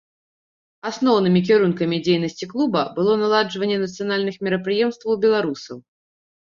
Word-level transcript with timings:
Асноўнымі 0.89 1.41
кірункамі 1.49 1.97
дзейнасці 2.09 2.45
клуба 2.55 2.81
было 2.97 3.11
наладжванне 3.25 3.77
нацыянальных 3.85 4.35
мерапрыемстваў 4.49 5.13
беларусаў. 5.29 5.77